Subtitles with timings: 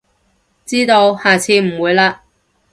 [0.65, 2.21] 知道，下次唔會喇